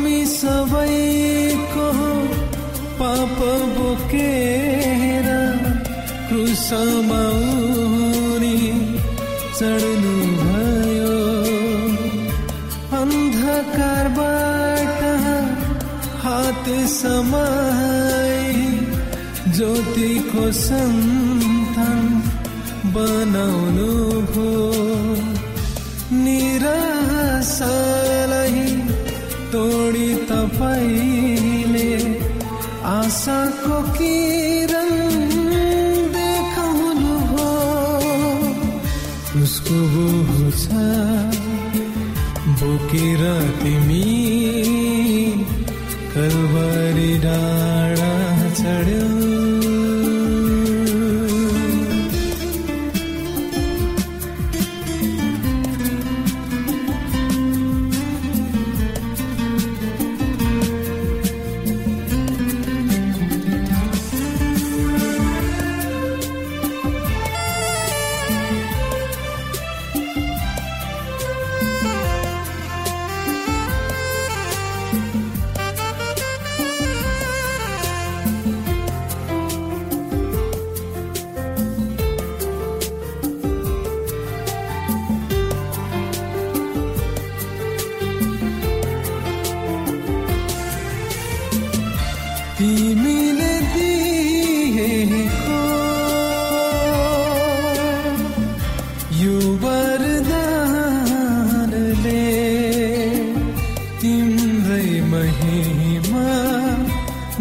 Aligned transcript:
हामी 0.00 0.20
सबैको 0.26 1.86
पाप 2.98 3.40
बोकेर 3.76 5.26
क्रुसमाउनी 6.28 7.40
चढ्नु 9.58 10.14
भयो 10.40 11.18
अन्धकारबाट 13.00 14.24
हात 16.24 16.66
समाई 16.96 18.64
ज्योतिको 19.58 20.46
सन्तान 20.64 22.08
बनाउनु 22.96 23.90
भो 24.32 24.69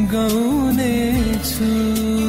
गाउने 0.07 0.94
छु 1.46 2.29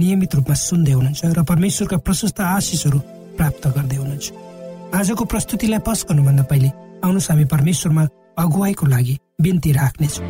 नियमित 0.00 0.34
रूपमा 0.34 0.56
सुन्दै 0.56 0.92
हुनुहुन्छ 0.92 1.22
र 1.36 1.42
परमेश्वरका 1.44 1.96
प्रशस्त 2.06 2.40
आशिषहरू 2.40 2.98
प्राप्त 3.38 3.64
गर्दै 3.76 3.96
हुनुहुन्छ। 3.96 4.26
आजको 4.98 5.24
प्रस्तुतिलाई 5.32 5.80
पस 5.86 5.98
गर्नुभन्दा 6.08 6.44
पहिले 6.50 6.70
आउनुहोस् 7.04 7.30
हामी 7.30 7.44
परमेश्वरमा 7.54 8.04
अगुवाईको 8.42 8.86
लागि 8.86 9.14
बिन्ती 9.40 9.70
राख्नेछौँ। 9.72 10.26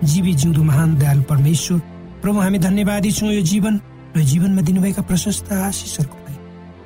जीवी 0.00 0.32
जिउँदो 0.34 0.62
महान 0.64 0.96
दयालु 0.98 1.22
परमेश्वर 1.28 1.78
प्रभु 2.22 2.38
हामी 2.40 2.58
धन्यवादी 2.58 3.10
छौँ 3.12 3.32
यो 3.32 3.42
जीवन 3.44 3.74
र 4.16 4.20
जीवनमा 4.24 4.62
दिनुभएका 4.64 5.02
प्रशस्त 5.02 5.52
आशिषहरूको 5.52 6.18
लागि। 6.24 6.38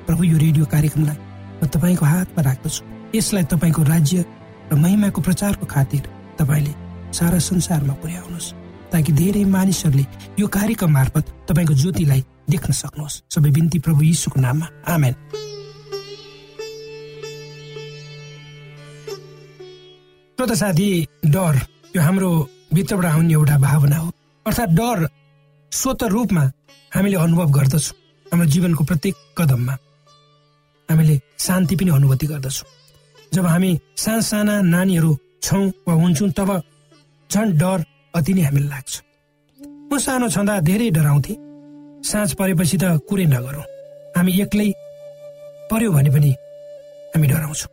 प्रभु 0.07 0.23
यो 0.23 0.37
रेडियो 0.37 0.65
कार्यक्रमलाई 0.67 1.17
म 1.63 1.67
तपाईँको 1.71 2.05
हातमा 2.05 2.41
राख्दछु। 2.43 2.81
यसलाई 3.15 3.43
तपाईँको 3.51 3.81
राज्य 3.83 4.25
र 4.71 4.75
महिमाको 4.75 5.21
प्रचारको 5.21 5.65
खातिर 5.65 6.03
तपाईँले 6.39 6.84
सारा 7.15 7.39
संसारमा 7.39 7.93
पुर्याउनुहोस्। 7.93 8.53
ताकि 8.91 9.11
धेरै 9.11 9.43
मानिसहरूले 9.45 10.05
यो 10.39 10.47
कार्यक्रम 10.47 10.91
मार्फत 10.91 11.25
तपाईँको 11.49 11.73
ज्योतिलाई 11.73 12.21
देख्न 12.49 12.71
सक्नुहोस्। 12.73 13.21
सबै 13.33 13.49
बिन्ती 13.51 13.79
प्रभु 13.79 14.01
यीशुको 14.03 14.39
नाममा। 14.39 14.67
आमेन। 14.93 15.15
श्रोता 20.37 20.55
साथी 20.55 20.87
डर 21.25 21.55
यो 21.95 22.01
हाम्रो 22.01 22.29
भित्रबाट 22.73 23.05
आउने 23.05 23.33
एउटा 23.33 23.57
भावना 23.57 23.97
हो। 23.97 24.11
अर्थात् 24.45 24.75
डर 24.75 25.07
स्वत 25.71 26.03
रूपमा 26.03 26.43
हामीले 26.95 27.17
अनुभव 27.17 27.49
गर्दछौँ 27.51 27.95
हाम्रो 28.31 28.47
जीवनको 28.47 28.83
प्रत्येक 28.83 29.15
कदममा। 29.37 29.73
हामीले 30.89 31.15
शान्ति 31.39 31.75
पनि 31.75 31.89
अनुभूति 31.91 32.27
गर्दछौँ। 32.27 32.67
जब 33.33 33.45
हामी 33.45 33.71
साना 33.97 34.21
साना 34.21 34.61
नानीहरू 34.61 35.11
छौँ 35.41 35.65
वा 35.87 35.93
हुन्छौँ 35.93 36.29
तब 36.29 36.49
झन् 37.29 37.57
डर 37.57 37.83
अति 38.15 38.33
नै 38.33 38.41
हामीलाई 38.41 38.69
लाग्छ। 38.69 38.93
म 39.91 39.97
सानो 39.97 40.27
छँदा 40.29 40.59
धेरै 40.61 40.89
डराउँथेँ। 40.97 41.37
साँझ 42.03 42.33
परेपछि 42.33 42.77
त 42.77 42.83
कुरै 43.09 43.25
नगरौँ। 43.25 43.65
हामी 44.15 44.31
एक्लै 44.41 44.71
पर्यो 45.71 45.91
भने 45.91 46.09
पनि 46.09 46.31
हामी 47.13 47.27
डराउँछौँ। 47.27 47.69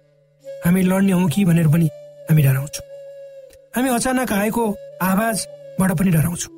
हामी 0.64 0.82
लड्ने 0.82 1.12
हौँ 1.12 1.28
कि 1.28 1.44
भनेर 1.44 1.68
पनि 1.68 1.86
हामी 2.28 2.42
डराउँछौँ। 2.42 2.84
हामी 3.76 3.88
अचानक 3.88 4.32
आएको 4.32 4.64
आवाजबाट 5.02 5.90
पनि 5.98 6.10
डराउँछौँ। 6.10 6.52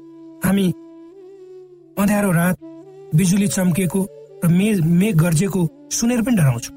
हामी 0.45 0.67
अँध्यारो 1.99 2.31
रात 2.33 2.57
बिजुली 3.15 3.49
चम्केको 3.49 4.01
र 4.45 4.49
मेघ 4.49 4.77
मेघ 4.81 5.15
गर्जेको 5.17 5.61
सुनेर 5.91 6.23
पनि 6.23 6.37
डराउँछौँ। 6.37 6.75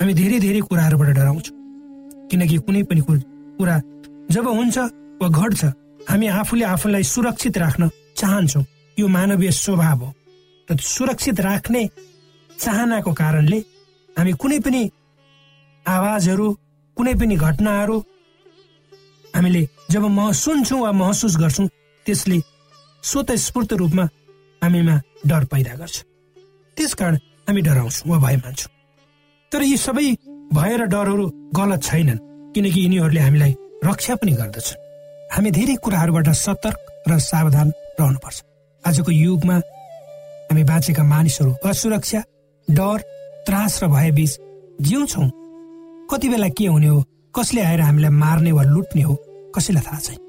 हामी 0.00 0.14
धेरै 0.14 0.38
धेरै 0.40 0.60
कुराहरूबाट 0.60 1.08
डराउँछौँ। 1.08 1.56
किनकि 2.30 2.56
कुनै 2.58 2.82
पनि 2.90 3.00
कुरा 3.00 3.76
जब 4.30 4.46
हुन्छ 4.48 4.78
वा 5.22 5.28
घट्छ 5.28 5.64
हामी 6.10 6.26
आफूले 6.40 6.64
आफूलाई 6.74 7.02
सुरक्षित 7.14 7.58
राख्न 7.58 7.88
चाहन्छौँ। 8.18 8.64
यो 8.98 9.06
मानवीय 9.08 9.50
स्वभाव 9.50 10.00
हो। 10.04 10.14
र 10.68 10.76
सुरक्षित 10.76 11.40
राख्ने 11.40 11.82
चाहनाको 12.58 13.12
कारणले 13.12 13.58
हामी 14.16 14.32
कुनै 14.40 14.58
पनि 14.64 14.82
आवाजहरू 15.86 16.46
कुनै 16.96 17.14
पनि 17.20 17.36
घटनाहरू 17.36 17.96
हामीले 19.34 19.62
जब 19.90 20.04
म 20.08 20.32
सुन्छौँ 20.32 20.80
वा 20.80 20.92
महसुस 20.92 21.36
गर्छौँ 21.36 21.68
त्यसले 22.06 22.38
स्वत 23.02 23.30
स्फूर्त 23.44 23.72
रूपमा 23.80 24.04
हामीमा 24.62 24.96
डर 25.26 25.44
पैदा 25.52 25.74
गर्छ। 25.80 25.96
त्यसकारण 26.76 27.16
हामी 27.48 27.60
डराउँछौँ 27.62 28.10
वा 28.10 28.18
भय 28.18 28.36
मान्छौँ। 28.36 28.70
तर 29.52 29.62
यी 29.62 29.76
सबै 29.76 30.06
भय 30.52 30.76
र 30.76 30.82
डरहरू 30.92 31.26
गलत 31.56 31.82
छैनन् 31.82 32.24
किनकि 32.54 32.80
यिनीहरूले 32.80 33.20
हामीलाई 33.20 33.52
रक्षा 33.84 34.14
पनि 34.14 34.32
गर्दछन्। 34.32 34.81
हामी 35.32 35.50
धेरै 35.50 35.74
कुराहरूबाट 35.80 36.28
सतर्क 36.36 36.78
र 37.08 37.18
सावधान 37.18 37.68
रहनुपर्छ। 38.00 38.38
आजको 38.84 39.10
युगमा 39.10 39.56
हामी 40.48 40.64
बाँचेका 40.68 41.02
मानिसहरू 41.02 41.52
असुरक्षा 41.64 42.20
डर 42.68 42.98
त्रास 43.46 43.72
र 43.82 43.88
भयबीच 43.88 44.32
जिउँछौँ। 44.84 45.28
कति 46.10 46.28
बेला 46.28 46.48
के 46.52 46.66
हुने 46.68 46.88
हो 46.92 46.98
कसले 47.32 47.60
आएर 47.64 47.80
हामीलाई 47.80 48.12
मार्ने 48.12 48.52
वा 48.52 48.62
लुट्ने 48.74 49.02
हो 49.08 49.14
कसैलाई 49.56 49.84
थाहा 49.88 50.00
छैन। 50.04 50.20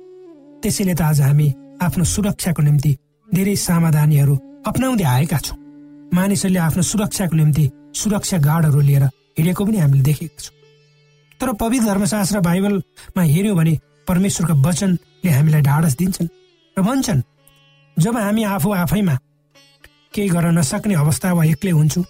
त्यसैले 0.64 0.94
त 0.96 1.02
आज 1.04 1.20
हामी 1.22 1.48
आफ्नो 1.84 2.04
सुरक्षाको 2.08 2.62
निम्ति 2.64 2.92
धेरै 3.28 3.56
सावधानीहरू 3.60 4.36
अप्नाउँदै 4.64 5.04
आएका 5.04 5.40
छौँ। 5.44 5.58
मानिसहरूले 6.16 6.60
आफ्नो 6.64 6.82
सुरक्षाको 6.82 7.36
निम्ति 7.36 7.66
सुरक्षा 7.92 8.38
गार्डहरू 8.40 8.80
लिएर 8.80 9.04
हिँडेको 9.36 9.66
पनि 9.68 9.78
हामीले 9.84 10.04
देखेका 10.08 10.40
छौँ। 10.40 10.56
तर 11.40 11.48
पवित्र 11.60 11.86
धर्मशास्त्र 11.92 12.40
बाइबलमा 12.40 13.22
हेऱ्यौँ 13.28 13.58
भने 13.60 13.76
परमेश्वरका 14.08 14.54
वचनले 14.66 15.30
हामीलाई 15.30 15.62
ढाडस 15.62 15.94
दिन्छन् 15.98 16.28
र 16.78 16.82
भन्छन् 16.82 17.22
जब 17.98 18.18
हामी 18.18 18.44
आफू 18.44 18.72
आफैमा 18.74 19.16
केही 20.14 20.30
गर्न 20.30 20.58
नसक्ने 20.58 20.94
अवस्था 20.94 21.34
वा 21.34 21.44
एक्लै 21.46 21.72
हुन्छौँ 21.72 22.04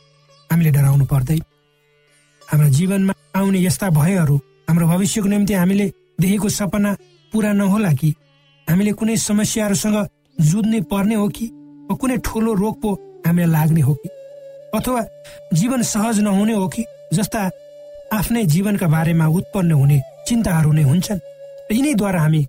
हामीले 0.51 0.71
डराउनु 0.71 1.05
पर्दैन। 1.05 1.41
हाम्रो 2.47 2.69
जीवनमा 2.69 3.13
आउने 3.35 3.59
यस्ता 3.63 3.89
भयहरू 3.89 4.35
हाम्रो 4.69 4.87
भविष्यको 4.87 5.27
निम्ति 5.27 5.53
हामीले 5.53 5.87
देखेको 6.21 6.49
सपना 6.49 6.91
पुरा 7.33 7.51
नहोला 7.53 7.91
कि? 7.93 8.09
हामीले 8.67 8.91
कुनै 8.93 9.15
समस्याहरूसँग 9.17 9.97
जुझ्नै 10.41 10.81
पर्ने 10.91 11.15
हो 11.15 11.27
कि? 11.27 11.45
वा 11.89 11.95
कुनै 11.95 12.17
ठुलो 12.25 12.53
रोग 12.53 12.75
पो 12.81 12.89
हामीलाई 13.25 13.51
लाग्ने 13.51 13.81
हो 13.81 13.93
कि? 13.93 14.09
अथवा 14.75 15.01
जीवन 15.53 15.81
सहज 15.81 16.19
नहुने 16.19 16.53
हो 16.53 16.67
कि? 16.67 16.83
जस्ता 17.13 17.49
आफ्नै 18.13 18.43
जीवनका 18.45 18.87
बारेमा 18.87 19.27
उत्पन्न 19.27 19.71
हुने 19.71 20.01
चिन्ताहरू 20.27 20.71
नै 20.71 20.83
हुन्छन्। 20.83 21.19
यिनैद्वारा 21.71 22.19
हामी 22.21 22.41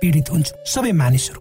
पीडित 0.00 0.30
हुन्छौँ 0.30 0.58
सबै 0.66 0.92
मानिसहरू। 0.92 1.40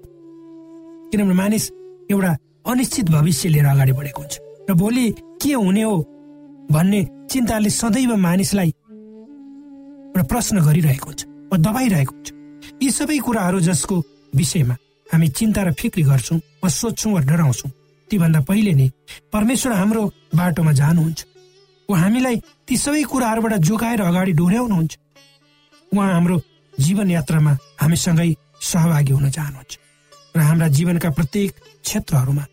किनभने 1.11 1.33
मानिस 1.33 1.65
एउटा 2.11 2.31
अनिश्चित 2.67 3.09
भविष्य 3.09 3.49
लिएर 3.49 3.65
अगाडि 3.65 3.91
बढेको 3.91 4.21
हुन्छ। 4.21 4.35
र 4.69 4.73
भोलि 4.73 5.05
के 5.41 5.53
हुने 5.53 5.83
हो 5.83 5.97
भन्ने 6.71 7.01
चिन्ताले 7.29 7.69
सदैव 7.69 8.15
मानिसलाई 8.15 8.69
एउटा 8.69 10.23
प्रश्न 10.23 10.55
गरिरहेको 10.65 11.05
हुन्छ 11.05 11.21
वा 11.51 11.57
दबाइरहेको 11.57 12.13
हुन्छ। 12.15 12.27
यी 12.83 12.89
सबै 12.91 13.17
कुराहरू 13.25 13.59
जसको 13.59 13.95
विषयमा 14.35 14.75
हामी 15.07 15.27
चिन्ता 15.37 15.61
र 15.63 15.73
फिक्री 15.73 16.03
गर्छौँ 16.03 16.39
वा 16.63 16.69
सोध्छौँ 16.69 17.13
वा 17.13 17.21
डराउँछौँ 17.29 17.71
तीभन्दा 18.09 18.39
पहिले 18.49 18.73
नै 18.73 18.87
परमेश्वर 19.33 19.71
हाम्रो 19.73 20.03
बाटोमा 20.35 20.71
जानुहुन्छ। 20.71 21.19
वा 21.89 21.97
हामीलाई 21.97 22.35
ती 22.67 22.75
सबै 22.77 23.03
कुराहरूबाट 23.03 23.53
जोगाएर 23.67 24.01
अगाडि 24.01 24.31
डोर्याउनुहुन्छ। 24.31 24.93
उहाँ 25.91 26.13
हाम्रो 26.13 26.37
जीवन 26.79 27.11
यात्रामा 27.11 27.51
हामीसँगै 27.81 28.29
सहभागी 28.61 29.13
हुन 29.13 29.29
चाहनुहुन्छ 29.29 29.73
र 30.35 30.39
हाम्रा 30.39 30.67
जीवनका 30.67 31.09
प्रत्येक 31.17 31.51
क्षेत्रहरूमा 31.85 32.45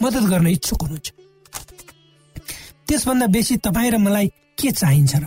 मद्दत 0.00 0.24
गर्न 0.32 0.46
इच्छुक 0.46 0.82
हुनुहुन्छ। 0.82 1.08
त्यसभन्दा 2.88 3.26
बेसी 3.34 3.56
तपाईँ 3.66 3.90
र 3.90 3.96
मलाई 3.98 4.26
के 4.58 4.70
चाहिन्छ 4.70 5.14
र? 5.16 5.24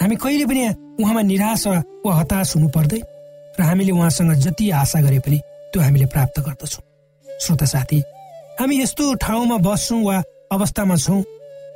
हामी 0.00 0.16
कहिले 0.16 0.46
पनि 0.46 0.62
उहाँमा 1.00 1.22
निराश 1.22 1.66
वा 2.04 2.12
हताश 2.18 2.56
हुनु 2.56 2.68
पर्दैन 2.72 3.02
र 3.58 3.62
हामीले 3.62 3.92
उहाँसँग 3.92 4.32
जति 4.44 4.70
आशा 4.70 5.00
गरे 5.00 5.18
पनि 5.20 5.38
त्यो 5.72 5.82
हामीले 5.82 6.06
प्राप्त 6.14 6.40
गर्दछौँ। 6.46 6.84
श्रोता 7.26 7.66
साथी 7.66 7.98
हामी 8.60 8.74
यस्तो 8.80 9.14
ठाउँमा 9.20 9.56
बस्छौँ 9.60 10.02
वा 10.04 10.16
अवस्थामा 10.52 10.96
छौँ 10.96 11.22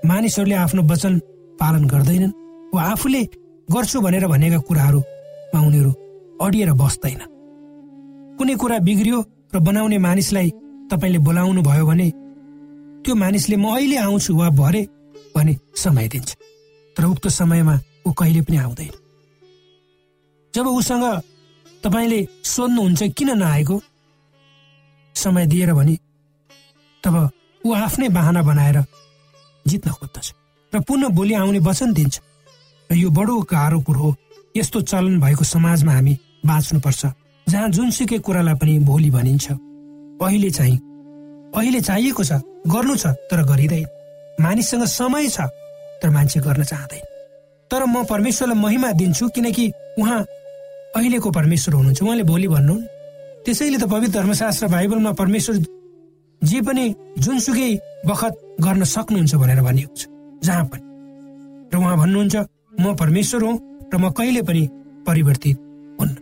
मानिसहरूले 0.09 0.57
आफ्नो 0.65 0.83
वचन 0.89 1.19
पालन 1.61 1.85
गर्दैनन् 1.93 2.37
वा 2.75 2.83
आफूले 2.93 3.23
गर्छु 3.69 4.01
भनेर 4.01 4.27
भनेका 4.27 4.59
कुराहरूमा 4.69 5.20
उनीहरू 5.59 5.93
अडिएर 6.41 6.73
बस्दैन। 6.73 7.21
कुनै 8.39 8.55
कुरा 8.55 8.79
बिग्रियो 8.79 9.19
र 9.55 9.59
बनाउने 9.59 9.99
मानिसलाई 9.99 10.51
तपाईँले 10.91 11.19
बोलाउनु 11.19 11.63
भयो 11.63 11.87
भने 11.87 12.09
त्यो 13.05 13.15
मानिसले 13.15 13.57
म 13.57 13.67
अहिले 13.75 13.97
आउँछु 13.97 14.37
वा 14.37 14.49
भरे 14.51 14.83
भने 15.37 15.57
समय 15.77 16.09
दिन्छ। 16.09 16.31
तर 16.97 17.05
उक्त 17.05 17.29
समयमा 17.29 17.75
ऊ 18.07 18.13
कहिले 18.13 18.41
पनि 18.43 18.57
आउँदैन। 18.57 18.95
जब 20.55 20.67
उसँग 20.67 21.05
तपाईँले 21.85 22.21
सोध्नुहुन्छ 22.45 23.03
किन 23.17 23.31
नआएको? 23.39 23.77
समय 25.15 25.47
दिएर 25.47 25.73
भने 25.75 25.95
तब 27.05 27.31
ऊ 27.67 27.75
आफ्नै 27.75 28.09
बाहना 28.09 28.43
बनाएर 28.43 28.79
जित्न 29.67 29.91
खोज्दछ 29.91 30.33
र 30.73 30.81
पुनः 30.81 31.09
भोलि 31.09 31.35
आउने 31.35 31.59
वचन 31.59 31.93
दिन्छ। 31.93 32.21
र 32.91 32.95
यो 32.95 33.11
बडो 33.11 33.41
गाह्रो 33.41 33.81
कुरो 33.81 34.01
हो। 34.01 34.15
यस्तो 34.57 34.81
चलन 34.81 35.21
भएको 35.21 35.45
समाजमा 35.45 35.93
हामी 35.93 36.19
बाँच्नुपर्छ 36.47 37.07
जहाँ 37.47 37.69
जुनसुकै 37.69 38.19
कुरालाई 38.19 38.55
पनि 38.55 38.79
भोलि 38.89 39.11
भनिन्छ। 39.11 39.47
अहिले 40.23 40.51
चाहिँ 40.51 40.79
अहिले 41.57 41.81
चाहिएको 41.81 42.25
छ 42.25 42.33
गर्नु 42.67 42.97
छ 42.97 43.07
तर 43.31 43.43
गरिँदैन। 43.47 43.87
मानिससँग 44.41 44.85
समय 44.85 45.29
छ 45.29 45.41
तर 46.03 46.11
मान्छे 46.11 46.41
गर्न 46.41 46.63
चाहँदैन। 46.65 47.05
तर 47.71 47.85
म 47.87 48.05
परमेश्वरलाई 48.05 48.59
महिमा 48.59 48.93
दिन्छु 48.93 49.29
किनकि 49.35 49.71
उहाँ 49.99 50.21
अहिलेको 50.97 51.31
परमेश्वर 51.31 51.75
हुनुहुन्छ। 51.75 52.03
उहाँले 52.03 52.23
भोलि 52.27 52.49
भन्नु 52.49 52.75
त्यसैले 53.47 53.79
त 53.79 53.85
पवित्र 53.87 54.19
धर्मशास्त्र 54.19 54.67
बाइबलमा 54.69 55.13
परमेश्वर 55.13 55.55
जे 56.43 56.61
पनि 56.67 56.85
जुनसुकै 57.19 57.71
बखत 58.07 58.35
गर्न 58.61 58.85
सक्नुहुन्छ 58.85 59.35
भनेर 59.35 59.61
भनिएको 59.63 59.95
छ। 59.97 60.07
जहाँ 60.45 60.65
पनि। 60.71 60.85
र 61.71 61.77
उहाँ 61.79 61.97
भन्नुहुन्छ 61.97 62.37
म 62.81 62.95
परमेश्वर 62.97 63.43
हुँ 63.45 63.57
र 63.93 63.97
म 63.99 64.11
कहिले 64.11 64.43
पनि 64.43 64.63
परिवर्तित 65.07 65.57
हुन्न। 66.01 66.15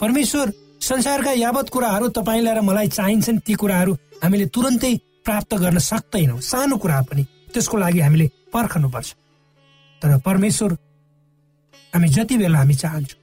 परमेश्वर 0.00 0.52
संसारका 0.80 1.32
यावत 1.32 1.68
कुराहरू 1.68 2.08
तपाईँलाई 2.08 2.54
र 2.54 2.60
मलाई 2.60 2.88
चाहिन्छन् 2.88 3.44
ती 3.46 3.54
कुराहरू 3.54 3.92
हामीले 4.22 4.46
तुरन्तै 4.54 4.94
प्राप्त 5.24 5.54
गर्न 5.54 5.78
सक्दैनौँ। 5.78 6.40
सानो 6.40 6.76
कुरा 6.76 7.00
पनि। 7.08 7.24
त्यसको 7.52 7.76
लागि 7.78 8.00
हामीले 8.00 8.26
पर्खनुपर्छ। 8.52 9.10
तर 10.02 10.18
परमेश्वर 10.26 10.72
हामी 11.94 12.08
जति 12.08 12.36
बेला 12.38 12.58
हामी 12.58 12.74
चाहन्छौँ 12.74 13.20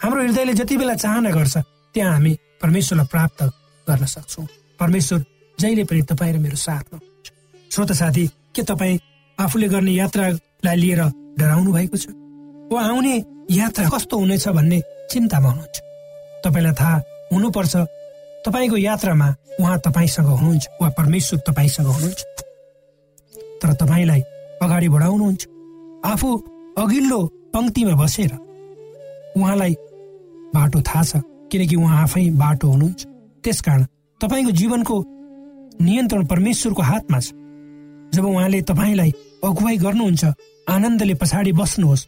हाम्रो 0.00 0.22
हृदयले 0.22 0.52
जति 0.54 0.76
बेला 0.76 0.94
चाहना 0.94 1.30
गर्छ 1.30 1.56
त्यहाँ 1.94 2.12
हामी 2.12 2.32
परमेश्वरलाई 2.62 3.06
प्राप्त 3.06 3.42
गर्न 3.86 4.04
सक्छौँ। 4.06 4.46
परमेश्वर 4.80 5.24
जहिले 5.58 5.84
पनि 5.84 6.02
तपाईँ 6.02 6.32
र 6.34 6.38
मेरो 6.38 6.56
साथमा 6.56 6.98
श्रोत 7.70 7.92
साथी 7.92 8.26
के 8.54 8.62
तपाईँ 8.62 8.98
आफूले 9.38 9.68
गर्ने 9.68 9.92
यात्रालाई 9.92 10.76
लिएर 10.76 11.00
डराउनु 11.38 11.72
भएको 11.72 11.96
छ? 11.96 12.06
वा 12.72 12.80
आउने 12.86 13.14
यात्रा 13.50 13.88
कस्तो 13.88 14.18
हुनेछ 14.18 14.48
भन्ने 14.48 14.80
चिन्तामा 15.10 15.48
हुनुहुन्छ। 15.50 15.78
तपाईँलाई 16.44 16.74
थाहा 16.80 16.96
हुनुपर्छ 17.32 17.74
तपाईँको 18.46 18.76
यात्रामा 18.78 19.28
उहाँ 19.60 19.78
तपाईँसँग 19.86 20.26
हुनुहुन्छ 20.26 20.66
वा 20.80 20.88
परमेश्वर 20.98 21.38
तपाईँसँग 21.48 21.86
हुनुहुन्छ। 21.86 22.20
तर 23.60 23.72
तपाईँलाई 23.80 24.20
अगाडि 24.62 24.88
बढाउनुहुन्छ। 24.88 25.42
आफू 26.04 26.28
अघिल्लो 26.78 27.20
पङ्क्तिमा 27.54 27.94
बसेर 28.02 28.32
उहाँलाई 29.36 29.74
बाटो 30.54 30.80
थाहा 30.80 31.02
छ 31.02 31.22
किनकि 31.50 31.76
उहाँ 31.76 32.02
आफै 32.02 32.30
बाटो 32.38 32.66
हुनुहुन्छ। 32.70 33.06
त्यसकारण 33.44 33.84
तपाईँको 34.20 34.50
जीवनको 34.60 34.96
नियन्त्रण 35.82 36.22
परमेश्वरको 36.26 36.82
हातमा 36.82 37.18
छ। 37.20 37.34
जब 38.14 38.24
उहाँले 38.26 38.62
तपाईँलाई 38.62 39.10
अगुवाई 39.44 39.76
गर्नुहुन्छ 39.76 40.24
आनन्दले 40.68 41.14
पछाडि 41.14 41.52
बस्नुहोस् 41.52 42.06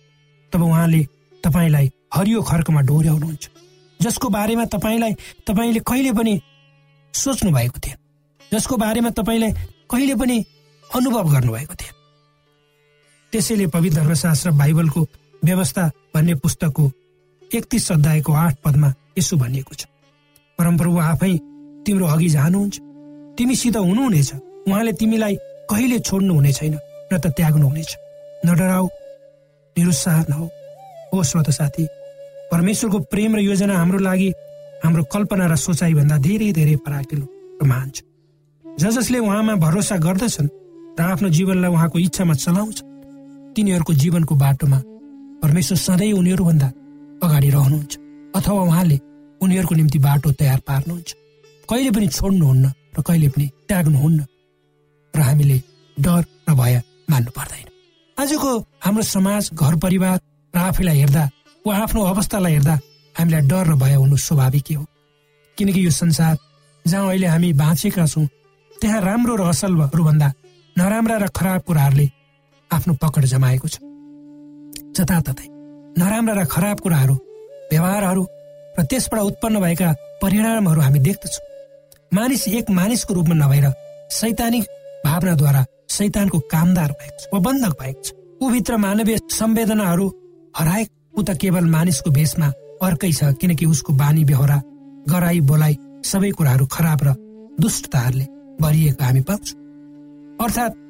तब 0.52 0.62
उहाँले 0.62 1.02
तपाईँलाई 1.44 1.90
हरियो 2.14 2.42
खर्कमा 2.42 2.80
डोर्याउनुहुन्छ। 2.80 3.48
जसको 4.00 4.28
बारेमा 4.28 4.64
तपाईँलाई 4.64 5.12
तपाईँले 5.46 5.80
कहिले 5.80 6.12
पनि 6.12 6.40
सोच्नु 7.14 7.50
भएको 7.50 7.78
थियो 7.78 7.96
जसको 8.52 8.76
बारेमा 8.76 9.10
तपाईँले 9.10 9.50
कहिले 9.90 10.14
पनि 10.14 10.36
अनुभव 10.94 11.30
गर्नुभएको 11.32 11.74
थियो 11.74 11.94
त्यसैले 13.32 13.66
पवित्र 13.66 14.00
धर्मशास्त्र 14.00 14.50
बाइबलको 14.50 15.00
व्यवस्था 15.44 15.90
भन्ने 16.14 16.34
पुस्तकको 16.34 16.90
एकतिस 17.54 17.92
अध्यायको 17.92 18.32
आठ 18.32 18.56
पदमा 18.64 18.88
यसो 19.18 19.36
भनिएको 19.36 19.74
छ। 19.74 19.86
परमप्रभु 20.58 20.98
आफै 21.00 21.32
तिम्रो 21.86 22.06
अघि 22.06 22.28
जानुहुन्छ। 22.28 22.80
तिमीसित 23.38 23.76
हुनुहुनेछ। 23.76 24.32
उहाँले 24.68 24.92
तिमीलाई 24.92 25.34
कहिले 25.70 25.98
छोड्नु 25.98 26.34
हुने 26.34 26.52
छैन 26.52 26.74
र 27.12 27.18
त 27.18 27.26
त्याग्नु 27.26 27.66
हुनेछ 27.68 27.96
नडराउ। 28.46 28.88
निरुत्साह 29.76 30.20
नहो 30.30 30.46
हो। 31.12 31.22
श्रोत 31.22 31.50
साथी 31.50 31.86
परमेश्वरको 32.52 32.98
प्रेम 33.12 33.36
र 33.36 33.40
योजना 33.40 33.74
हाम्रो 33.78 33.98
लागि 33.98 34.30
हाम्रो 34.84 35.02
कल्पना 35.12 35.46
र 35.46 35.56
सोचाइ 35.56 35.94
भन्दा 35.94 36.16
धेरै 36.18 36.52
धेरै 36.52 36.76
फराकिलो 36.84 37.26
र 37.62 37.66
महान 37.66 37.90
छ। 37.90 38.02
ज 38.64 38.90
जसले 38.96 39.18
उहाँमा 39.18 39.54
भरोसा 39.56 39.96
गर्दछन् 39.96 40.48
र 40.98 41.00
आफ्नो 41.02 41.28
जीवनलाई 41.28 41.70
उहाँको 41.70 41.98
इच्छामा 41.98 42.34
चलाउँछ 42.34 42.78
तिनीहरूको 43.56 43.92
जीवनको 43.94 44.34
बाटोमा 44.34 44.78
परमेश्वर 45.42 45.78
सधैँ 45.78 46.12
उनीहरूभन्दा 46.12 46.68
अगाडि 47.22 47.50
रहनुहुन्छ 47.50 47.92
अथवा 48.36 48.62
उहाँले 48.62 48.98
उनीहरूको 49.40 49.74
निम्ति 49.74 49.98
बाटो 49.98 50.32
तयार 50.40 50.60
पार्नुहुन्छ। 50.68 51.10
कहिले 51.68 51.90
पनि 51.90 52.06
छोड्नुहुन्न 52.08 52.64
र 52.96 53.02
कहिले 53.02 53.28
पनि 53.28 53.46
त्याग्नुहुन्न 53.68 54.20
र 55.14 55.20
हामीले 55.20 55.58
डर 55.96 56.22
र 56.48 56.54
भय 56.54 56.74
मान्नु 57.10 57.30
पर्दैन। 57.36 57.71
आजको 58.22 58.50
हाम्रो 58.78 59.02
समाज 59.02 59.50
घर 59.52 59.74
परिवार 59.82 60.18
र 60.54 60.58
आफैलाई 60.58 60.98
हेर्दा 60.98 61.22
वा 61.66 61.76
आफ्नो 61.76 62.02
अवस्थालाई 62.06 62.52
हेर्दा 62.52 62.74
हामीलाई 63.14 63.42
डर 63.50 63.66
र 63.66 63.74
भय 63.82 63.94
हुनु 63.94 64.16
स्वाभाविकै 64.16 64.74
हो। 64.74 64.84
किनकि 65.58 65.80
यो 65.86 65.90
संसार 65.90 66.36
जहाँ 66.84 67.08
अहिले 67.08 67.26
हामी 67.26 67.52
बाँचेका 67.58 68.06
छौँ 68.06 68.26
त्यहाँ 68.78 69.00
राम्रो 69.02 69.34
र 69.36 69.42
असलहरूभन्दा 69.50 70.28
नराम्रा 70.76 71.16
र 71.18 71.26
खराब 71.34 71.60
कुराहरूले 71.66 72.06
आफ्नो 72.70 72.94
पकड 73.02 73.24
जमाएको 73.32 73.68
छ। 73.68 73.76
जताततै 74.96 75.46
नराम्रा 75.98 76.34
र 76.38 76.44
खराब 76.46 76.78
कुराहरू 76.78 77.14
व्यवहारहरू 77.74 78.22
र 78.78 78.86
त्यसबाट 78.86 79.20
उत्पन्न 79.20 79.56
भएका 79.66 79.88
परिणामहरू 80.22 80.80
हामी 80.80 80.98
देख्दछौँ। 81.10 81.44
मानिस 82.14 82.48
एक 82.54 82.70
मानिसको 82.70 83.14
रूपमा 83.14 83.34
नभएर 83.42 83.66
सैद्धान्तिक 84.14 84.64
भावनाद्वारा 85.06 85.62
सैतानको 85.92 86.38
कामदार 86.52 86.92
भएको 87.00 87.18
छ 87.20 87.32
वा 87.32 87.38
बन्धक 87.46 87.72
भएको 87.80 88.02
छ। 88.02 88.12
ऊभित्र 88.42 88.76
मानवीय 88.84 89.18
संवेदनाहरू 89.30 90.06
हराएको 90.54 91.20
ऊ 91.20 91.22
त 91.22 91.36
केवल 91.40 91.64
मानिसको 91.70 92.10
भेषमा 92.10 92.48
अर्कै 92.82 93.12
छ 93.12 93.32
किनकि 93.40 93.66
उसको 93.66 93.92
बानी 93.94 94.24
बेहोरा 94.24 94.58
गराई 95.08 95.40
बोलाइ 95.50 95.76
सबै 96.04 96.30
कुराहरू 96.38 96.66
खराब 96.72 97.02
र 97.06 97.14
दुष्टताहरूले 97.60 98.26
भरिएको 98.60 99.04
हामी 99.04 99.20
पाउँछौँ। 99.28 99.58
अर्थात् 100.40 100.80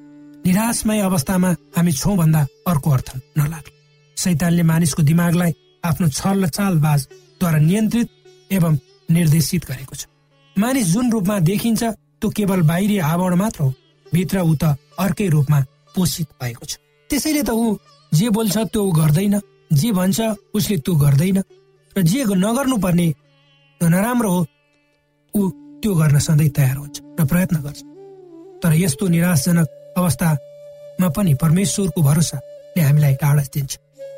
निराशमय 0.47 1.01
अवस्थामा 1.01 1.51
हामी 1.77 1.93
छौँ 1.93 2.17
भन्दा 2.17 2.47
अर्को 2.67 2.91
अर्थ 2.91 3.09
नलाग्ला। 3.39 3.71
सैतानले 4.17 4.63
मानिसको 4.63 5.03
दिमागलाई 5.03 5.53
आफ्नो 5.85 6.09
छल 6.11 6.45
र 6.45 6.49
चालबाजद्वारा 6.49 7.59
नियन्त्रित 7.59 8.09
एवं 8.51 8.79
निर्देशित 9.11 9.65
गरेको 9.67 9.95
छ। 9.95 10.07
मानिस 10.57 10.87
जुन 10.87 11.11
रूपमा 11.13 11.39
देखिन्छ 11.41 11.83
त्यो 11.83 12.29
केवल 12.31 12.63
बाहिरी 12.63 12.99
आवरण 13.03 13.35
मात्र 13.37 13.63
हो 13.63 13.73
भित्र 14.07 14.41
ऊ 14.41 14.55
त 14.55 14.77
अर्कै 15.05 15.29
रूपमा 15.29 15.59
पोषित 15.95 16.29
भएको 16.41 16.65
छ। 16.67 16.73
त्यसैले 17.11 17.43
त 17.43 17.51
ऊ 17.51 17.77
जे 18.13 18.29
बोल्छ 18.31 18.57
त्यो 18.73 18.83
गर्दैन 18.99 19.35
जे 19.73 19.89
भन्छ 19.93 20.19
उसले 20.55 20.77
त्यो 20.85 20.95
गर्दैन। 20.95 21.39
र 21.97 22.03
जे 22.03 22.25
नगर्नु 22.25 22.77
पर्ने 22.79 23.07
नराम्रो 23.81 24.31
हो 24.31 24.41
ऊ 25.35 25.41
त्यो 25.83 25.93
गर्न 25.95 26.19
सधैँ 26.19 26.51
तयार 26.57 26.77
हुन्छ 26.77 26.97
र 27.19 27.25
प्रयत्न 27.27 27.57
गर्छ। 27.61 27.81
तर 28.63 28.73
यस्तो 28.79 29.05
निराशजनक 29.09 29.69
अवस्थामा 29.99 31.09
पनि 31.17 31.33
परमेश्वरको 31.35 32.01
भरोसाले 32.03 32.81
हामीलाई 32.81 33.15
टाढा 33.21 33.43
दिन्छ। 33.55 33.73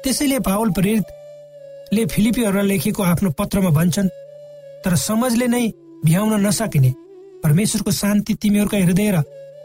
त्यसैले 0.04 0.38
पावल 0.44 0.70
प्रेरितले 0.76 2.02
फिलिपीहरूलाई 2.12 2.66
लेखेको 2.68 3.02
आफ्नो 3.02 3.30
पत्रमा 3.40 3.70
भन्छन् 3.72 4.12
तर 4.84 4.94
समझले 5.00 5.46
नै 5.48 5.64
भ्याउन 6.04 6.32
नसकिने 6.46 6.90
परमेश्वरको 7.42 7.90
शान्ति 7.90 8.32
तिमीहरूका 8.36 8.78
हृदय 8.84 9.10
र 9.10 9.16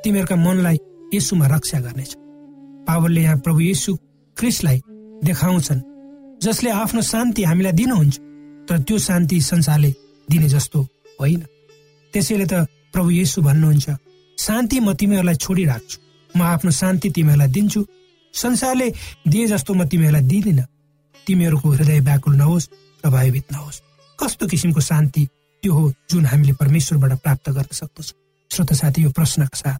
तिमीहरूका 0.03 0.35
मनलाई 0.35 0.77
यसुमा 1.13 1.47
रक्षा 1.47 1.79
गर्नेछ। 1.79 2.15
पावलले 2.87 3.21
यहाँ 3.21 3.37
प्रभु 3.37 3.59
येसु 3.59 3.95
क्रिसलाई 4.37 4.81
देखाउँछन्। 5.23 5.81
जसले 6.41 6.69
आफ्नो 6.71 7.01
शान्ति 7.01 7.43
हामीलाई 7.43 7.71
दिनुहुन्छ 7.71 8.15
तर 8.69 8.79
त्यो 8.79 8.97
शान्ति 8.97 9.41
संसारले 9.41 9.91
दिने 10.27 10.49
जस्तो 10.49 10.79
होइन। 11.19 11.41
त्यसैले 12.13 12.45
त 12.45 12.53
प्रभु 12.93 13.09
येसु 13.11 13.41
भन्नुहुन्छ 13.41 13.89
शान्ति 14.37 14.79
म 14.79 14.93
तिमीहरूलाई 14.93 15.35
छोडिराख्छु। 15.35 15.97
म 16.37 16.41
आफ्नो 16.43 16.71
शान्ति 16.71 17.09
तिमीहरूलाई 17.09 17.51
दिन्छु। 17.51 17.85
संसारले 18.33 18.89
दिए 19.27 19.47
जस्तो 19.47 19.73
म 19.73 19.85
तिमीहरूलाई 19.85 20.23
दिँदिन। 20.23 20.61
तिमीहरूको 21.27 21.69
हृदय 21.69 21.99
व्याकुल 21.99 22.35
नहोस् 22.35 22.69
र 23.03 23.09
भयभीत 23.09 23.51
नहोस्। 23.51 23.81
कस्तो 24.19 24.47
किसिमको 24.47 24.81
शान्ति 24.81 25.27
त्यो 25.63 25.73
हो 25.73 25.93
जुन 26.09 26.25
हामीले 26.25 26.53
परमेश्वरबाट 26.53 27.19
प्राप्त 27.19 27.49
गर्न 27.49 27.73
सक्दछ। 27.73 28.13
श्रोत 28.51 28.73
साथी 28.73 29.03
यो 29.03 29.11
प्रश्नका 29.11 29.57
साथ 29.57 29.79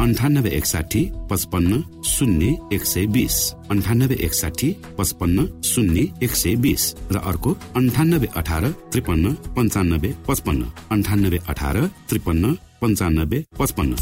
अन्ठानब्बे 0.00 0.50
एकसाठी 0.50 1.10
पचपन्न 1.30 2.02
शून्य 2.04 2.54
एक 2.72 2.84
सय 2.84 3.06
बिस. 3.06 3.52
अन्ठानब्बे 3.70 4.14
एकसाठी 4.14 4.76
पचपन्न 4.98 5.62
शून्य 5.62 6.06
एक 6.22 6.30
सय 6.30 6.54
बिस. 6.54 6.94
र 7.12 7.16
अर्को 7.16 7.50
अन्ठानब्बे 7.76 8.26
अठार 8.36 8.64
त्रिपन्न 8.92 9.34
पन्चानब्बे 9.34 10.14
पचपन्न. 10.28 10.62
अन्ठानब्बे 10.90 11.38
अठार 11.48 11.76
त्रिपन्न 12.08 12.54
पन्चानब्बे 12.82 13.44
पचपन्न. 13.58 13.96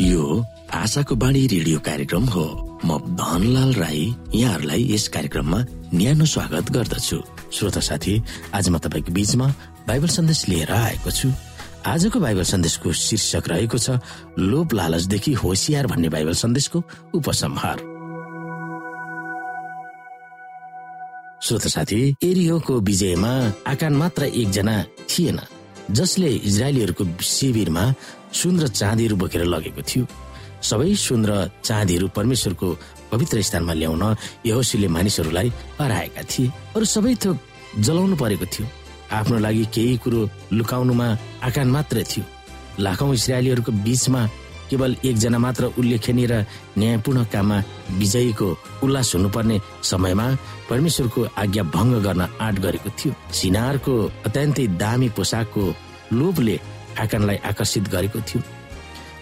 यो 0.00 0.44
आशाको 0.74 1.14
बाणी 1.14 1.46
रेडियो 1.46 1.78
कार्यक्रम 1.78 2.24
हो। 2.24 2.46
म 2.84 2.98
धनलाल 2.98 3.72
राई 3.72 4.14
यहाँहरूलाई 4.34 4.94
यस 4.94 5.08
कार्यक्रममा 5.08 5.64
न्यानो 5.94 6.24
स्वागत 6.24 6.70
गर्दछु। 6.70 7.18
श्रोता 7.52 7.80
साथी 7.80 8.22
आज 8.54 8.68
म 8.68 8.78
तपाईँको 8.78 9.12
बीचमा 9.12 9.46
बाइबल 9.88 10.08
सन्देश 10.08 10.48
लिएर 10.48 10.70
आएको 10.70 11.10
छु। 11.10 11.28
आजको 11.86 12.20
बाइबल 12.20 12.42
सन्देशको 12.42 12.92
शीर्षक 12.92 13.48
रहेको 13.48 13.78
छ 13.78 13.90
लोभ 14.38 14.72
लालचदेखि 14.72 15.32
होसियार 15.32 15.86
भन्ने 15.86 16.08
बाइबल 16.08 16.32
सन्देशको 16.34 16.82
उपसंहार। 17.14 17.78
श्रोत 21.42 21.66
साथी 21.70 22.00
एरियोको 22.22 22.80
विजयमा 22.80 23.32
आकान 23.66 23.92
मात्र 23.96 24.24
एकजना 24.24 24.74
थिएन 25.08 25.38
जसले 25.90 26.28
इजरायलीहरूको 26.28 27.04
शिविरमा 27.24 27.84
सुन 28.32 28.60
र 28.60 28.68
चाँदीहरू 28.68 29.16
बोकेर 29.16 29.44
लगेको 29.44 29.82
थियो। 29.82 30.06
सबै 30.62 30.94
सुन 30.94 31.26
र 31.26 31.50
चाँदीहरू 31.64 32.08
परमेश्वरको 32.16 32.68
पवित्र 33.12 33.42
स्थानमा 33.42 33.72
ल्याउन 33.72 34.04
यहोसीले 34.46 34.88
मानिसहरूलाई 34.88 35.48
हराएका 35.80 36.22
थिए 36.28 36.52
अरू 36.76 36.84
सबै 36.84 37.14
थोक 37.24 37.36
जलाउनु 37.78 38.16
परेको 38.16 38.46
थियो। 38.46 38.66
आफ्नो 39.12 39.38
लागि 39.38 39.64
केही 39.74 39.96
कुरो 40.04 40.28
लुकाउनुमा 40.52 41.06
आकान 41.46 41.68
मात्र 41.70 42.02
थियो। 42.10 42.24
लाखौं 42.84 43.12
इसरायलीहरूको 43.14 43.72
बीचमा 43.84 44.22
केवल 44.70 44.96
एकजना 45.04 45.38
मात्र 45.38 45.64
उल्लेखनीय 45.80 46.26
र 46.26 46.44
न्यायपूर्ण 46.78 47.24
काममा 47.32 47.58
विजयीको 47.98 48.48
उल्लास 48.84 49.14
हुनुपर्ने 49.14 49.56
समयमा 49.90 50.26
परमेश्वरको 50.68 51.20
आज्ञा 51.42 51.62
भङ्ग 51.74 51.94
गर्न 52.04 52.20
आँट 52.40 52.56
गरेको 52.60 52.90
थियो। 52.98 53.12
सिनारको 53.32 53.94
अत्यन्तै 54.26 54.66
दामी 54.76 55.08
पोसाकको 55.16 55.62
लोभले 56.12 56.56
आकानलाई 57.00 57.36
आकर्षित 57.50 57.88
गरेको 57.88 58.20
थियो। 58.28 58.42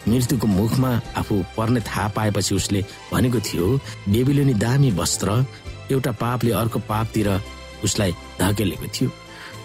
मृत्युको 0.09 0.47
मुखमा 0.47 0.91
आफू 1.19 1.35
पर्ने 1.57 1.81
थाहा 1.81 2.09
पाएपछि 2.17 2.55
उसले 2.55 2.81
भनेको 3.13 3.41
थियो 3.47 3.67
बेबिलोनी 4.09 4.55
दामी 4.55 4.91
वस्त्र 4.99 5.45
एउटा 5.91 6.13
पापले 6.23 6.51
अर्को 6.53 6.79
पापतिर 6.91 7.29
उसलाई 7.85 8.13
धकेलेको 8.41 8.87
थियो। 8.95 9.11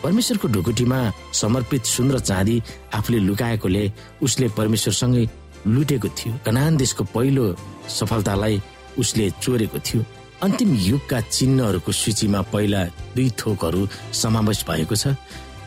परमेश्वरको 0.04 0.48
ढुकुटीमा 0.48 1.00
समर्पित 1.34 1.84
सुन 1.86 2.18
चाँदी 2.20 2.62
आफूले 2.94 3.20
लुकाएकोले 3.20 3.84
उसले 4.24 4.48
परमेश्वरसँगै 4.58 5.24
लुटेको 5.68 6.08
थियो। 6.18 6.34
कनान 6.46 6.78
देशको 6.78 7.04
पहिलो 7.14 7.46
सफलतालाई 7.90 8.62
उसले 8.98 9.30
चोरेको 9.42 9.80
थियो। 9.80 10.02
अन्तिम 10.42 10.70
युगका 10.76 11.20
चिन्हहरूको 11.22 11.92
सूचीमा 11.92 12.42
पहिला 12.50 12.82
दुई 13.16 13.30
थोकहरू 13.40 13.82
समावेश 14.14 14.66
भएको 14.70 14.96
छ। 14.96 15.14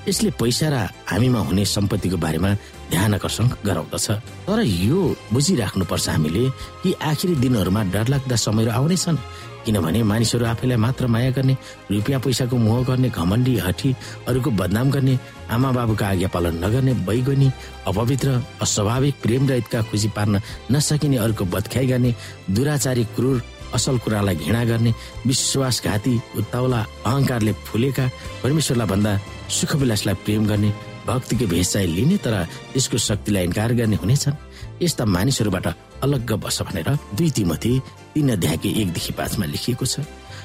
यसले 0.09 0.31
पैसा 0.37 0.69
र 0.69 0.77
हामीमा 1.09 1.41
हुने 1.49 1.65
सम्पत्तिको 1.65 2.17
बारेमा 2.19 2.51
ध्यान 2.91 3.15
आकर्षण 3.15 3.47
गराउँदछ। 3.65 4.07
तर 4.45 4.59
यो 4.61 5.01
बुझिराख्नुपर्छ 5.33 6.09
हामीले 6.09 6.45
कि 6.83 6.93
आखिरी 6.93 7.35
दिनहरूमा 7.41 7.83
डरलाग्दा 7.95 8.37
समयहरू 8.37 8.71
आउनेछन्। 8.75 9.17
किनभने 9.65 10.03
मानिसहरू 10.03 10.45
आफैलाई 10.47 10.77
मात्र 10.77 11.07
माया 11.07 11.31
गर्ने 11.37 11.57
रुपियाँ 11.91 12.21
पैसाको 12.21 12.57
मोह 12.57 12.85
गर्ने 12.85 13.09
घमण्डी 13.11 13.57
हठी 13.67 13.95
अरूको 14.29 14.51
बदनाम 14.61 14.91
गर्ने 14.91 15.19
आमा 15.51 15.71
बाबुका 15.73 16.09
आज्ञा 16.09 16.29
पालन 16.29 16.65
नगर्ने 16.65 16.93
बैगनी 17.09 17.51
अपवित्र 17.87 18.29
अस्वाभाविक 18.63 19.15
प्रेम 19.23 19.49
रहितका 19.49 19.83
खुसी 19.89 20.09
पार्न 20.17 20.41
नसकिने 20.73 21.17
अरूको 21.25 21.45
बदख्याई 21.45 21.87
गर्ने 21.87 22.15
दुराचारी 22.51 23.05
क्रूर 23.17 23.43
असल 23.75 23.99
कुरालाई 23.99 24.37
घृणा 24.37 24.65
गर्ने 24.65 24.93
विश्वासघाती 25.27 26.15
उत्ताउला 26.39 26.81
अहंकारले 27.07 27.53
फुलेका 27.67 28.07
परमेश्वरलाई 28.43 28.89
भन्दा 28.89 29.13
सुखविलासलाई 29.51 30.15
प्रेम 30.25 30.47
गर्ने 30.47 30.71
भक्तिको 31.07 31.47
भेष 31.47 31.73
चाहिँ 31.73 31.89
लिने 31.95 32.17
तर 32.25 32.35
यसको 32.77 32.99
शक्तिलाई 32.99 33.45
इन्कार 33.45 33.73
गर्ने 33.81 33.97
हुनेछन्। 33.97 34.39
यस्ता 34.83 35.05
मानिसहरूबाट 35.05 35.67
अलग्ग 36.03 36.33
बस 36.43 36.63
भनेर 36.63 36.89
दुई 37.15 37.31
तिमथी 37.31 37.73
तीन 38.15 38.29
अध्यायको 38.33 38.69
एकदेखि 38.69 39.13
पाँचमा 39.13 39.47
लेखिएको 39.47 39.87
छ। 39.87 40.01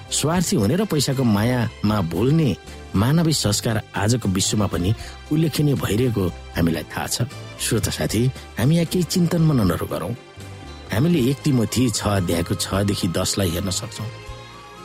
स्वार्थी 0.10 0.56
हुने 0.56 0.76
र 0.76 0.86
पैसाको 0.90 1.24
मायामा 1.24 1.98
भुल्ने 2.10 2.50
मानवीय 2.96 3.34
संस्कार 3.34 3.82
आजको 3.94 4.30
विश्वमा 4.30 4.68
पनि 4.74 4.94
उल्लेखनीय 5.32 5.76
भइरहेको 5.78 6.24
हामीलाई 6.58 6.86
थाहा 6.90 7.08
छ। 7.08 7.18
श्रोता 7.62 7.92
साथी 7.94 8.22
हामी 8.58 8.76
यहाँ 8.76 8.90
केही 8.90 9.04
चिन्तन 9.06 9.42
मननहरू 9.46 9.86
गरौँ। 9.86 10.14
हामीले 10.90 11.20
एक 11.30 11.38
तिमोथी 11.46 11.90
छ 11.94 12.02
अध्यायको 12.26 12.54
छदेखि 12.58 13.08
दसलाई 13.14 13.50
हेर्न 13.54 13.70
सक्छौँ। 13.70 14.10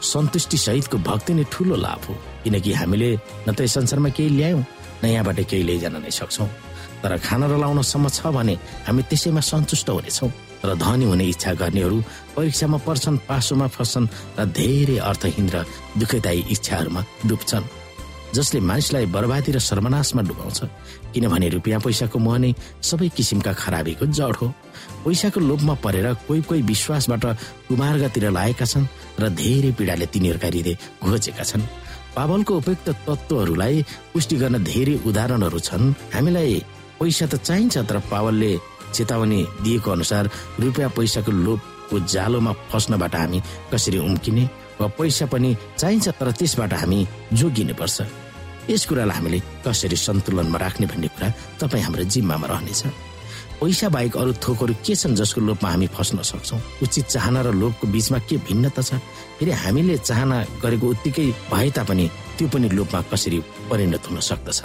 सन्तुष्टि 0.04 0.56
सहितको 0.60 0.96
भक्ति 1.00 1.32
नै 1.34 1.44
ठुलो 1.48 1.76
लाभ 1.80 2.04
हो 2.08 2.14
किनकि 2.44 2.72
हामीले 2.76 3.08
न 3.48 3.52
त 3.56 3.64
संसारमा 3.64 4.08
केही 4.12 4.28
ल्यायौँ 4.36 4.60
न 4.60 5.04
यहाँबाट 5.08 5.40
केही 5.48 5.62
लैजान 5.64 5.96
नै 6.04 6.12
सक्छौँ। 6.12 6.48
तर 7.00 7.16
खाना 7.24 7.46
र 7.48 7.56
लाउनसम्म 7.56 8.08
छ 8.12 8.28
भने 8.28 8.54
हामी 8.84 9.02
त्यसैमा 9.08 9.40
सन्तुष्ट 9.40 9.88
हुनेछौँ। 9.88 10.28
र 10.64 10.74
धनी 10.74 11.04
हुने 11.04 11.24
इच्छा 11.28 11.52
गर्नेहरू 11.60 11.98
परीक्षामा 12.36 12.78
पर्छन् 12.86 13.22
पासोमा 13.28 13.66
फस्छन् 13.76 14.10
र 14.38 14.44
धेरै 14.58 14.96
अर्थहीन 15.10 15.46
र 15.54 15.56
दुःखदायी 16.00 16.40
इच्छाहरूमा 16.54 17.00
डुब्छन् 17.28 17.70
जसले 18.34 18.60
मानिसलाई 18.60 19.06
बर्बादी 19.14 19.50
र 19.54 19.58
सर्वनाशमा 19.62 20.22
डुबाउँछ। 20.26 20.58
किनभने 21.14 21.48
रुपियाँ 21.54 21.80
पैसाको 21.86 22.18
मोह 22.18 22.38
नै 22.42 22.50
सबै 22.82 23.08
किसिमका 23.14 23.52
खराबीको 23.62 24.06
जड 24.10 24.34
हो। 24.42 24.46
पैसाको 25.06 25.38
लोभमा 25.40 25.74
परेर 25.78 26.06
कोही 26.26 26.42
कोही 26.42 26.62
विश्वासबाट 26.66 27.24
कुमार्गतिर 27.70 28.24
लागेका 28.34 28.66
छन् 28.66 28.90
र 29.22 29.28
धेरै 29.38 29.70
पीडाले 29.78 30.06
तिनीहरूका 30.10 30.48
हृदय 30.50 30.74
घोचेका 31.06 31.44
छन्। 31.46 31.62
पावलको 32.18 32.52
उपयुक्त 32.58 32.88
तत्त्वहरूलाई 33.06 33.74
पुष्टि 34.10 34.36
गर्न 34.42 34.56
धेरै 34.66 34.94
उदाहरणहरू 35.06 35.58
छन्। 35.68 35.94
हामीलाई 36.14 36.52
पैसा 36.98 37.26
त 37.30 37.34
चाहिन्छ 37.38 37.86
तर 37.86 37.98
पावलले 38.10 38.50
चेतावनी 38.96 39.40
दिएको 39.62 39.90
अनुसार 39.90 40.30
रुपियाँ 40.60 40.90
पैसाको 40.96 41.32
लोभको 41.46 41.96
जालोमा 42.14 42.52
फस्नबाट 42.70 43.14
हामी 43.14 43.38
कसरी 43.72 43.98
उम्किने 43.98 44.44
वा 44.80 44.86
पैसा 44.98 45.26
पनि 45.32 45.56
चाहिन्छ 45.78 46.08
तर 46.18 46.30
त्यसबाट 46.38 46.72
हामी 46.82 46.98
जोगिने 47.32 47.74
पर्छ 47.80 47.98
यस 48.70 48.84
कुरालाई 48.88 49.16
हामीले 49.16 49.38
कसरी 49.66 49.96
सन्तुलनमा 49.96 50.58
राख्ने 50.58 50.86
भन्ने 50.88 51.08
कुरा 51.14 51.28
तपाईँ 51.60 51.84
हाम्रो 51.84 52.04
जिम्मामा 52.14 52.46
रहनेछ। 52.48 52.82
पैसा 53.60 53.88
बाहेक 53.88 54.16
अरू 54.16 54.32
थोकहरू 54.44 54.74
के 54.84 54.94
छन् 54.96 55.14
जसको 55.20 55.40
लोभमा 55.40 55.68
हामी 55.70 55.86
फस्न 55.96 56.22
सक्छौँ? 56.24 56.60
उचित 56.82 57.06
चाहना 57.14 57.40
र 57.44 57.52
लोभको 57.54 57.86
बीचमा 57.86 58.18
के 58.28 58.36
भिन्नता 58.48 58.82
छ? 58.82 58.98
फेरि 59.38 59.52
हामीले 59.52 59.96
चाहना 60.08 60.36
गरेको 60.64 60.86
उत्तिकै 60.90 61.26
भए 61.52 61.70
तापनि 61.76 62.06
त्यो 62.36 62.48
पनि 62.48 62.68
लोभमा 62.72 63.00
कसरी 63.12 63.38
परिणत 63.70 64.04
हुन 64.10 64.20
सक्दछ? 64.20 64.60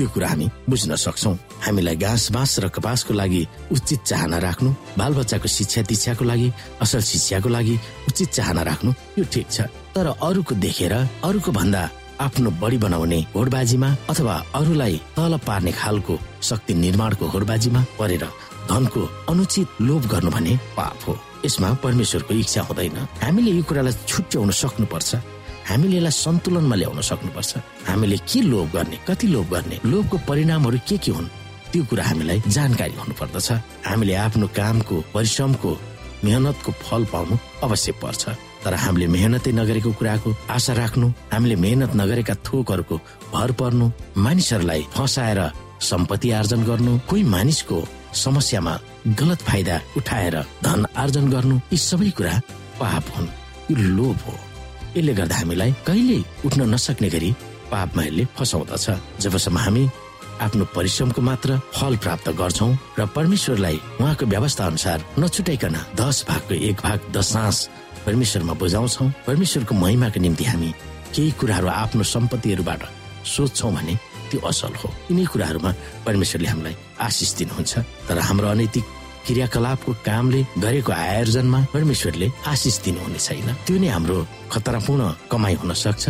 त्यो 0.00 0.08
कुरा 0.16 0.28
हामी 0.32 0.46
बुझ्न 0.64 0.96
सक्छौ। 0.96 1.30
हामीलाई 1.60 1.96
घाँस 2.00 2.32
बाँस 2.32 2.52
र 2.64 2.68
कपासको 2.72 3.12
लागि 3.12 3.42
उचित 3.68 4.00
चाहना 4.08 4.38
राख्नु 4.40 4.70
बालबच्चाको 4.96 5.48
शिक्षा 5.48 5.80
दीक्षाको 5.84 6.24
लागि 6.24 6.48
असल 6.80 7.00
शिक्षाको 7.04 7.48
लागि 7.52 7.74
उचित 8.08 8.28
चाहना 8.32 8.62
राख्नु 8.64 8.90
यो 9.20 9.24
ठिक 9.28 9.46
छ। 9.52 9.68
तर 9.92 10.06
अरूको 10.16 10.54
देखेर 10.56 10.94
अरूको 11.28 11.50
भन्दा 11.52 11.82
आफ्नो 12.24 12.50
बढी 12.56 12.78
बनाउने 12.80 13.20
होडबाजीमा 13.36 13.88
अथवा 14.08 14.34
अरूलाई 14.56 14.96
तल 15.16 15.36
पार्ने 15.44 15.72
खालको 15.76 16.14
शक्ति 16.48 16.72
निर्माणको 16.80 17.24
होडबाजीमा 17.28 17.80
परेर 18.00 18.24
धनको 18.72 19.00
अनुचित 19.28 19.68
लोभ 19.84 20.02
गर्नु 20.08 20.30
भने 20.32 20.56
पाप 20.76 20.96
हो। 21.08 21.12
यसमा 21.44 21.68
परमेश्वरको 21.84 22.32
इच्छा 22.40 22.62
हुँदैन। 22.62 22.96
हामीले 23.20 23.50
यो 23.52 23.62
कुरालाई 23.68 23.94
छुट्याउन 24.08 24.50
सक्नुपर्छ। 24.50 25.10
हामीले 25.70 25.96
यसलाई 25.96 26.14
सन्तुलनमा 26.24 26.76
ल्याउन 26.76 27.00
सक्नुपर्छ। 27.10 27.52
हामीले 27.88 28.16
के 28.30 28.40
लोभ 28.50 28.66
गर्ने 28.74 28.96
कति 29.08 29.26
लोभ 29.34 29.46
गर्ने 29.54 29.76
लोभको 29.86 30.16
परिणामहरू 30.28 30.78
के 30.88 30.96
के 30.98 31.10
हुन् 31.16 31.32
त्यो 31.70 31.82
कुरा 31.90 32.04
हामीलाई 32.10 32.38
जानकारी 32.56 32.94
हुनु 32.98 33.14
पर्दछ 33.20 33.48
हामीले 33.86 34.14
आफ्नो 34.26 34.46
कामको 34.58 34.96
परिश्रमको 35.14 35.70
मेहनतको 36.24 36.70
फल 36.84 37.04
पाउनु 37.12 37.34
अवश्य 37.64 37.92
पर्छ। 38.02 38.22
तर 38.64 38.74
हामीले 38.74 39.06
मेहनतै 39.14 39.52
नगरेको 39.56 39.90
कुराको 39.98 40.30
आशा 40.52 40.72
राख्नु 40.80 41.06
हामीले 41.32 41.56
मेहनत 41.64 41.92
नगरेका 42.00 42.34
थोकहरूको 42.46 42.96
भर 43.32 43.50
पर्नु 43.60 43.86
मानिसहरूलाई 44.24 44.82
फसाएर 44.96 45.40
सम्पत्ति 45.90 46.30
आर्जन 46.38 46.60
गर्नु 46.68 46.98
कोही 47.08 47.22
मानिसको 47.34 47.78
समस्यामा 48.24 48.74
गलत 49.20 49.40
फाइदा 49.48 49.80
उठाएर 49.96 50.36
धन 50.66 50.80
आर्जन 51.02 51.30
गर्नु 51.30 51.56
यी 51.72 51.78
सबै 51.88 52.10
कुरा 52.18 52.34
पाप 52.80 53.04
हुन् 53.16 53.34
यो 53.70 53.76
लोभ 53.96 54.18
हो। 54.26 54.34
यसले 54.96 55.12
गर्दा 55.14 55.36
हामीलाई 55.36 55.70
कहिले 55.86 56.18
उठ्न 56.46 56.60
नसक्ने 56.74 57.08
गरी 57.10 57.30
पापमा 57.70 58.02
यसले 58.02 58.24
फसाउँदछ। 58.36 58.86
जबसम्म 59.22 59.58
हामी 59.58 59.84
आफ्नो 60.40 60.64
परिश्रमको 60.76 61.20
मात्र 61.22 61.58
फल 61.74 61.96
प्राप्त 62.02 62.28
गर्छौं 62.40 62.70
र 62.98 63.06
परमेश्वरलाई 63.16 63.76
उहाँको 64.00 64.26
व्यवस्था 64.26 64.66
अनुसार 64.66 64.98
नछुटाइकन 65.18 65.76
दस 66.00 66.24
भागको 66.28 66.54
एक 66.68 66.76
भाग 66.80 66.98
दशांश 67.16 67.56
परमेश्वरमा 68.06 68.54
बुझाउँछौ। 68.56 69.04
परमेश्वरको 69.26 69.74
महिमाको 69.74 70.20
निम्ति 70.20 70.44
हामी 70.44 70.70
केही 71.14 71.30
कुराहरू 71.40 71.68
आफ्नो 71.68 72.02
सम्पत्तिहरूबाट 72.14 72.82
सोध्छौँ 73.26 73.72
भने 73.74 73.94
त्यो 74.30 74.40
असल 74.48 74.74
हो। 74.80 74.88
यिनै 75.10 75.24
कुराहरूमा 75.32 75.70
परमेश्वरले 76.06 76.48
हामीलाई 76.48 76.74
आशिष 77.04 77.30
दिनुहुन्छ। 77.36 77.72
तर 78.08 78.18
हाम्रो 78.18 78.48
अनैतिक 78.48 78.84
क्रियाकलापको 79.26 79.90
कामले 80.06 80.40
गरेको 80.64 80.92
आयोजनमा 80.92 81.58
परमेश्वरले 81.74 82.26
आशिष 82.52 82.76
दिनुहुने 82.84 83.20
छैन 83.26 83.48
त्यो 83.66 83.76
नै 83.82 83.88
हाम्रो 83.94 84.16
खतरापूर्ण 84.52 85.02
कमाई 85.30 85.54
हुन 85.60 85.72
सक्छ 85.84 86.04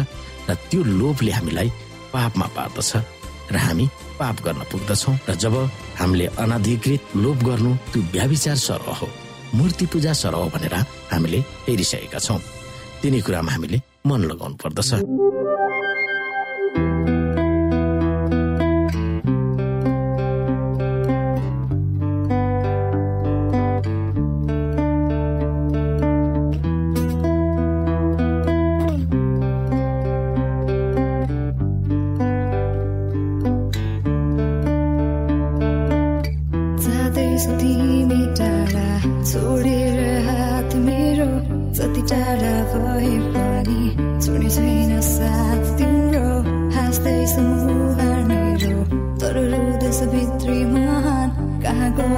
र 0.49 0.55
त्यो 0.71 0.81
लोभले 1.01 1.33
हामीलाई 1.39 1.69
पापमा 2.13 2.47
पार्दछ 2.57 2.91
र 3.55 3.57
हामी 3.67 3.87
पाप 4.19 4.37
गर्न 4.47 4.63
पुग्दछौ 4.71 5.13
र 5.29 5.35
जब 5.43 5.55
हामीले 6.01 6.27
अनाधिकृत 6.43 7.03
लोभ 7.23 7.39
गर्नु 7.49 7.71
त्यो 7.93 8.01
व्याविचार 8.15 8.57
सरह 8.67 8.99
हो 9.01 9.09
मूर्ति 9.59 9.87
पूजा 9.93 10.13
सरह 10.23 10.49
भनेर 10.55 10.75
हामीले 11.13 11.39
हेरिसकेका 11.67 12.19
छौँ। 12.27 12.41
तिनी 13.03 13.21
कुरामा 13.27 13.53
हामीले 13.53 13.79
मन 14.07 14.21
लगाउनु 14.31 14.57
पर्दछ। 14.63 14.91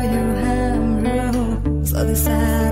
you 0.00 0.24
have 0.44 0.78
room 1.05 1.85
for 1.85 2.05
the 2.05 2.16
sad. 2.16 2.71